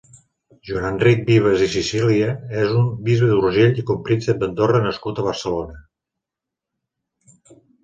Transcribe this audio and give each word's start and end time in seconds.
Joan-Enric 0.69 1.19
Vives 1.27 1.65
i 1.65 1.67
Sicília 1.73 2.31
és 2.63 2.73
un 2.79 2.87
bisbe 3.11 3.29
d'Urgell 3.33 3.79
i 3.83 3.85
copríncep 3.91 4.41
d'Andorra 4.41 4.83
nascut 4.89 5.23
a 5.23 5.29
Barcelona. 5.31 5.81